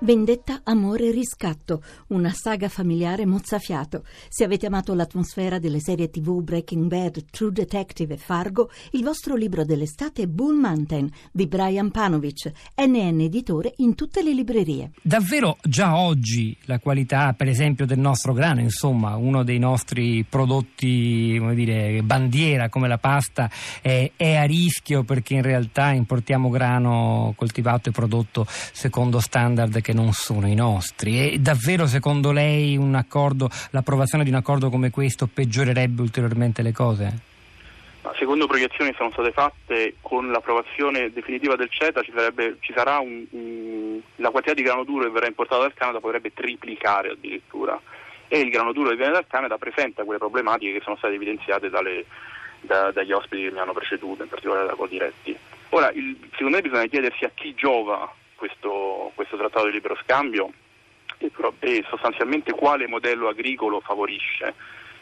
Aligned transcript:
Vendetta, 0.00 0.60
amore 0.62 1.08
e 1.08 1.10
riscatto, 1.10 1.82
una 2.08 2.30
saga 2.30 2.68
familiare 2.68 3.26
mozzafiato. 3.26 4.04
Se 4.28 4.44
avete 4.44 4.66
amato 4.66 4.94
l'atmosfera 4.94 5.58
delle 5.58 5.80
serie 5.80 6.08
tv 6.08 6.40
Breaking 6.40 6.86
Bad, 6.86 7.24
True 7.32 7.50
Detective 7.50 8.14
e 8.14 8.16
Fargo, 8.16 8.70
il 8.92 9.02
vostro 9.02 9.34
libro 9.34 9.64
dell'estate 9.64 10.22
è 10.22 10.26
Bull 10.26 10.56
Mountain 10.56 11.10
di 11.32 11.48
Brian 11.48 11.90
Panovic, 11.90 12.52
NN 12.76 13.22
editore 13.22 13.72
in 13.78 13.96
tutte 13.96 14.22
le 14.22 14.32
librerie. 14.32 14.92
Davvero 15.02 15.56
già 15.64 15.96
oggi 15.96 16.56
la 16.66 16.78
qualità, 16.78 17.32
per 17.32 17.48
esempio, 17.48 17.84
del 17.84 17.98
nostro 17.98 18.32
grano, 18.32 18.60
insomma, 18.60 19.16
uno 19.16 19.42
dei 19.42 19.58
nostri 19.58 20.24
prodotti, 20.28 21.34
come 21.40 21.56
dire, 21.56 22.02
bandiera 22.04 22.68
come 22.68 22.86
la 22.86 22.98
pasta, 22.98 23.50
è, 23.82 24.12
è 24.14 24.36
a 24.36 24.44
rischio 24.44 25.02
perché 25.02 25.34
in 25.34 25.42
realtà 25.42 25.90
importiamo 25.90 26.50
grano 26.50 27.34
coltivato 27.36 27.88
e 27.88 27.92
prodotto 27.92 28.46
secondo 28.48 29.18
standard 29.18 29.86
che 29.88 29.94
non 29.94 30.12
sono 30.12 30.46
i 30.46 30.54
nostri. 30.54 31.32
E 31.32 31.38
davvero 31.38 31.86
secondo 31.86 32.30
lei 32.30 32.78
accordo, 32.92 33.48
l'approvazione 33.70 34.22
di 34.22 34.28
un 34.28 34.36
accordo 34.36 34.68
come 34.68 34.90
questo 34.90 35.26
peggiorerebbe 35.32 36.02
ulteriormente 36.02 36.60
le 36.60 36.72
cose? 36.72 37.18
Secondo 38.18 38.46
proiezioni 38.46 38.90
che 38.90 38.96
sono 38.98 39.10
state 39.12 39.32
fatte 39.32 39.94
con 40.02 40.30
l'approvazione 40.30 41.10
definitiva 41.10 41.56
del 41.56 41.70
CETA 41.70 42.02
ci, 42.02 42.12
sarebbe, 42.14 42.58
ci 42.60 42.74
sarà 42.74 42.98
un, 42.98 43.24
un, 43.30 44.00
la 44.16 44.28
quantità 44.28 44.54
di 44.54 44.62
grano 44.62 44.84
duro 44.84 45.04
che 45.04 45.10
verrà 45.10 45.26
importato 45.26 45.62
dal 45.62 45.72
Canada 45.72 46.00
potrebbe 46.00 46.34
triplicare 46.34 47.12
addirittura 47.12 47.80
e 48.28 48.40
il 48.40 48.50
grano 48.50 48.72
duro 48.72 48.90
che 48.90 48.96
viene 48.96 49.12
dal 49.12 49.26
Canada 49.26 49.56
presenta 49.56 50.04
quelle 50.04 50.18
problematiche 50.18 50.72
che 50.74 50.84
sono 50.84 50.96
state 50.96 51.14
evidenziate 51.14 51.70
dalle, 51.70 52.04
da, 52.60 52.90
dagli 52.92 53.12
ospiti 53.12 53.44
che 53.44 53.52
mi 53.52 53.58
hanno 53.58 53.72
preceduto, 53.72 54.22
in 54.22 54.28
particolare 54.28 54.66
da 54.66 54.74
Codiretti. 54.74 55.34
Ora, 55.70 55.90
il, 55.92 56.14
secondo 56.32 56.56
me 56.56 56.62
bisogna 56.62 56.86
chiedersi 56.86 57.24
a 57.24 57.30
chi 57.34 57.54
giova 57.54 58.12
questo, 58.38 59.10
questo 59.14 59.36
trattato 59.36 59.66
di 59.66 59.72
libero 59.72 59.98
scambio 60.02 60.50
e, 61.18 61.30
e, 61.58 61.84
sostanzialmente 61.90 62.52
quale 62.52 62.86
modello 62.86 63.28
agricolo 63.28 63.80
favorisce, 63.80 64.46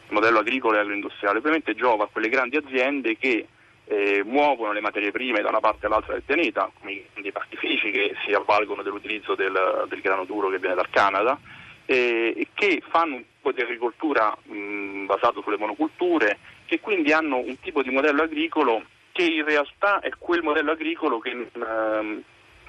il 0.07 0.13
modello 0.13 0.39
agricolo 0.39 0.75
e 0.75 0.79
agroindustriale. 0.79 1.37
Ovviamente 1.37 1.75
giova 1.75 2.05
a 2.05 2.09
quelle 2.11 2.29
grandi 2.29 2.57
aziende 2.57 3.15
che 3.17 3.47
eh, 3.85 4.23
muovono 4.25 4.73
le 4.73 4.81
materie 4.81 5.11
prime 5.11 5.41
da 5.41 5.49
una 5.49 5.59
parte 5.59 5.85
all'altra 5.85 6.13
del 6.13 6.23
pianeta, 6.23 6.69
come 6.79 6.91
i 6.91 7.05
grandi 7.13 7.31
pastifici 7.31 7.91
che 7.91 8.15
si 8.25 8.33
avvalgono 8.33 8.81
dell'utilizzo 8.81 9.35
del, 9.35 9.85
del 9.87 10.01
grano 10.01 10.25
duro 10.25 10.49
che 10.49 10.59
viene 10.59 10.75
dal 10.75 10.89
Canada 10.89 11.39
eh, 11.87 12.47
che 12.53 12.83
fanno 12.89 13.15
un 13.15 13.23
po' 13.41 13.53
di 13.53 13.61
agricoltura 13.61 14.37
mh, 14.43 15.05
basato 15.05 15.41
sulle 15.41 15.57
monoculture, 15.57 16.37
che 16.65 16.79
quindi 16.81 17.13
hanno 17.13 17.37
un 17.37 17.59
tipo 17.61 17.81
di 17.81 17.89
modello 17.89 18.23
agricolo 18.23 18.83
che 19.13 19.23
in 19.23 19.45
realtà 19.45 19.99
è 19.99 20.09
quel 20.17 20.43
modello 20.43 20.71
agricolo 20.71 21.19
che 21.19 21.33
mh, 21.33 22.21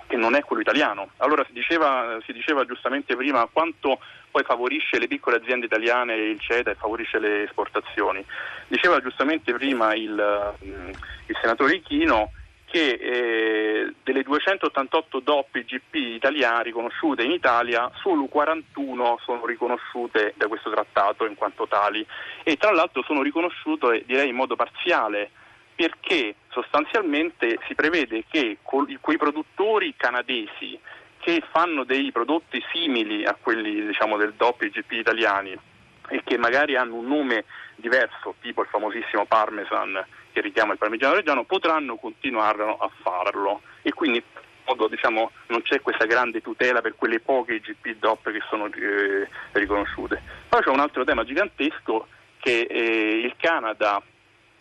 che 0.09 0.17
non 0.17 0.35
è 0.35 0.43
quello 0.43 0.63
italiano. 0.63 1.11
Allora 1.19 1.45
si 1.47 1.53
diceva, 1.53 2.19
si 2.25 2.33
diceva, 2.33 2.65
giustamente 2.65 3.15
prima 3.15 3.47
quanto 3.53 4.01
poi 4.31 4.43
favorisce 4.43 4.99
le 4.99 5.07
piccole 5.07 5.37
aziende 5.37 5.67
italiane 5.67 6.15
il 6.15 6.41
CETA 6.41 6.71
e 6.71 6.75
favorisce 6.75 7.21
le 7.21 7.45
esportazioni. 7.45 8.25
Diceva 8.67 9.01
giustamente 9.01 9.53
prima 9.53 9.95
il, 9.95 10.55
il 10.61 11.39
senatore 11.41 11.75
Ichino 11.75 12.33
che 12.71 12.99
eh, 13.01 13.95
delle 14.03 14.23
288 14.23 15.21
DOP 15.21 15.59
GP 15.65 15.95
italiane 15.95 16.65
riconosciute 16.65 17.23
in 17.23 17.31
Italia 17.31 17.91
solo 18.03 18.27
41 18.27 19.21
sono 19.25 19.47
riconosciute 19.47 20.35
da 20.37 20.49
questo 20.49 20.71
trattato 20.71 21.25
in 21.25 21.35
quanto 21.35 21.67
tali 21.67 22.07
e 22.43 22.57
tra 22.57 22.71
l'altro 22.71 23.03
sono 23.05 23.23
riconosciute 23.23 24.05
direi 24.07 24.29
in 24.29 24.35
modo 24.35 24.55
parziale 24.55 25.31
perché 25.79 26.35
sostanzialmente 26.49 27.61
si 27.69 27.77
prevede 27.77 28.25
che 28.29 28.59
quei 28.63 29.17
produttori 29.17 29.95
canadesi 29.97 30.77
che 31.21 31.41
fanno 31.53 31.85
dei 31.85 32.11
prodotti 32.11 32.61
simili 32.73 33.25
a 33.25 33.37
quelli 33.41 33.87
diciamo, 33.87 34.17
del 34.17 34.33
DOP 34.37 34.63
e 34.63 34.71
GP 34.71 34.91
italiani 34.91 35.57
e 36.09 36.23
che 36.25 36.37
magari 36.37 36.75
hanno 36.75 36.97
un 36.97 37.07
nome 37.07 37.45
diverso, 37.77 38.35
tipo 38.41 38.63
il 38.63 38.69
famosissimo 38.69 39.25
Parmesan 39.27 40.05
che 40.33 40.41
richiama 40.41 40.73
il 40.73 40.79
parmigiano 40.79 41.15
reggiano, 41.15 41.45
potranno 41.45 41.95
continuare 41.95 42.65
a 42.65 42.91
farlo 43.01 43.63
e 43.83 43.93
quindi 43.93 44.21
diciamo, 44.91 45.31
non 45.47 45.63
c'è 45.63 45.81
questa 45.81 46.07
grande 46.07 46.41
tutela 46.41 46.81
per 46.81 46.97
quelle 46.97 47.21
poche 47.21 47.61
GP 47.61 47.99
DOP 48.01 48.33
che 48.33 48.43
sono 48.51 48.67
eh, 48.67 49.29
riconosciute. 49.53 50.21
Poi 50.49 50.61
c'è 50.61 50.71
un 50.71 50.81
altro 50.81 51.05
tema 51.05 51.23
gigantesco 51.23 52.09
che 52.41 52.67
eh, 52.69 53.21
il 53.25 53.35
Canada 53.37 54.03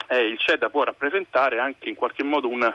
eh, 0.07 0.25
il 0.25 0.38
CETA 0.40 0.69
può 0.69 0.84
rappresentare 0.84 1.59
anche 1.59 1.90
in 1.90 1.95
qualche 1.95 2.23
modo 2.23 2.47
un, 2.50 2.73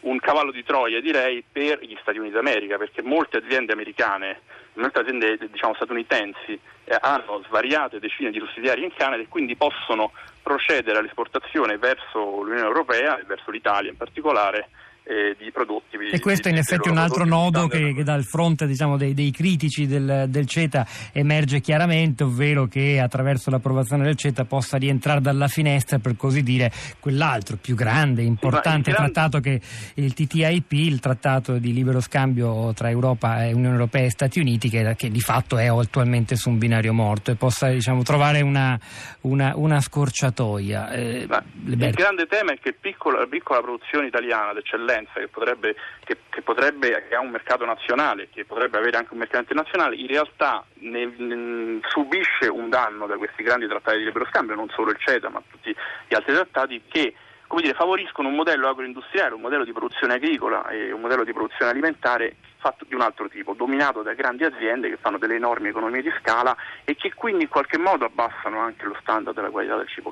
un 0.00 0.18
cavallo 0.18 0.52
di 0.52 0.64
Troia, 0.64 1.00
direi, 1.00 1.44
per 1.50 1.80
gli 1.82 1.96
Stati 2.00 2.18
Uniti 2.18 2.34
d'America, 2.34 2.76
perché 2.76 3.02
molte 3.02 3.38
aziende 3.38 3.72
americane, 3.72 4.40
molte 4.74 5.00
aziende 5.00 5.38
diciamo, 5.50 5.74
statunitensi 5.74 6.58
eh, 6.84 6.96
hanno 7.00 7.42
svariate 7.46 7.98
decine 7.98 8.30
di 8.30 8.38
sussidiari 8.38 8.84
in 8.84 8.92
Canada 8.94 9.22
e 9.22 9.28
quindi 9.28 9.56
possono 9.56 10.12
procedere 10.42 10.98
all'esportazione 10.98 11.78
verso 11.78 12.42
l'Unione 12.42 12.66
Europea 12.66 13.18
e 13.18 13.24
verso 13.24 13.50
l'Italia 13.50 13.90
in 13.90 13.96
particolare 13.96 14.68
eh, 15.06 15.36
di 15.38 15.50
prodotti. 15.52 15.84
E 16.10 16.20
questo 16.20 16.48
è 16.48 16.50
in 16.50 16.58
effetti 16.58 16.88
un 16.88 16.98
altro 16.98 17.24
nodo 17.24 17.68
che, 17.68 17.92
che, 17.94 18.02
dal 18.02 18.24
fronte 18.24 18.66
diciamo, 18.66 18.96
dei, 18.96 19.14
dei, 19.14 19.30
critici 19.30 19.86
del, 19.86 20.26
del, 20.28 20.46
CETA 20.46 20.86
emerge 21.12 21.60
chiaramente, 21.60 22.24
ovvero 22.24 22.66
che 22.66 23.00
attraverso 23.00 23.50
l'approvazione 23.50 24.04
del 24.04 24.16
CETA 24.16 24.44
possa 24.44 24.76
rientrare 24.76 25.20
dalla 25.20 25.46
finestra, 25.46 25.98
per 25.98 26.16
così 26.16 26.42
dire, 26.42 26.70
quell'altro 27.00 27.56
più 27.56 27.74
grande, 27.74 28.22
importante 28.22 28.90
sì, 28.90 28.96
trattato 28.96 29.40
che 29.40 29.60
il 29.94 30.12
TTIP, 30.12 30.72
il 30.72 31.00
trattato 31.00 31.58
di 31.58 31.72
libero 31.72 32.00
scambio 32.00 32.72
tra 32.74 32.90
Europa 32.90 33.44
e 33.44 33.52
Unione 33.52 33.74
Europea 33.74 34.04
e 34.04 34.10
Stati 34.10 34.40
Uniti, 34.40 34.68
che, 34.68 34.94
che 34.96 35.10
di 35.10 35.20
fatto 35.20 35.56
è 35.56 35.66
attualmente 35.66 36.36
su 36.36 36.50
un 36.50 36.58
binario 36.58 36.92
morto 36.92 37.30
e 37.30 37.36
possa 37.36 37.68
diciamo, 37.68 38.02
trovare 38.02 38.40
una, 38.40 38.78
una, 39.22 39.52
una 39.54 39.80
scorciatoia. 39.80 40.90
Eh, 40.90 41.28
il 41.66 41.76
grande 41.76 42.26
tema 42.26 42.52
è 42.52 42.58
che 42.58 42.72
piccola, 42.72 43.20
la 43.20 43.26
piccola 43.26 43.60
produzione 43.60 44.06
italiana 44.06 44.52
d'eccellenza 44.52 44.95
concorrenza 44.96 45.20
che 45.20 45.28
potrebbe, 45.28 45.76
che, 46.04 46.16
che, 46.30 46.42
potrebbe, 46.42 47.06
che 47.08 47.14
ha 47.14 47.20
un 47.20 47.30
mercato 47.30 47.64
nazionale, 47.64 48.28
che 48.30 48.44
potrebbe 48.44 48.78
avere 48.78 48.96
anche 48.96 49.12
un 49.12 49.18
mercato 49.18 49.40
internazionale, 49.40 49.96
in 49.96 50.06
realtà 50.06 50.64
ne, 50.74 51.12
ne, 51.16 51.80
subisce 51.88 52.48
un 52.48 52.68
danno 52.68 53.06
da 53.06 53.16
questi 53.16 53.42
grandi 53.42 53.66
trattati 53.66 53.98
di 53.98 54.04
libero 54.04 54.26
scambio, 54.26 54.54
non 54.54 54.68
solo 54.70 54.90
il 54.90 54.98
CETA 54.98 55.28
ma 55.28 55.42
tutti 55.48 55.74
gli 56.08 56.14
altri 56.14 56.34
trattati 56.34 56.82
che 56.88 57.14
come 57.46 57.62
dire, 57.62 57.74
favoriscono 57.74 58.28
un 58.28 58.34
modello 58.34 58.68
agroindustriale, 58.68 59.34
un 59.34 59.40
modello 59.40 59.64
di 59.64 59.72
produzione 59.72 60.14
agricola 60.14 60.66
e 60.68 60.90
un 60.90 61.00
modello 61.00 61.22
di 61.22 61.32
produzione 61.32 61.70
alimentare 61.70 62.34
fatto 62.58 62.84
di 62.84 62.94
un 62.94 63.02
altro 63.02 63.28
tipo, 63.28 63.54
dominato 63.54 64.02
da 64.02 64.14
grandi 64.14 64.42
aziende 64.42 64.88
che 64.88 64.96
fanno 64.96 65.18
delle 65.18 65.36
enormi 65.36 65.68
economie 65.68 66.02
di 66.02 66.12
scala 66.18 66.56
e 66.84 66.96
che 66.96 67.14
quindi 67.14 67.44
in 67.44 67.48
qualche 67.48 67.78
modo 67.78 68.04
abbassano 68.04 68.58
anche 68.58 68.84
lo 68.86 68.96
standard 69.00 69.36
della 69.36 69.50
qualità 69.50 69.76
del 69.76 69.86
cibo. 69.86 70.04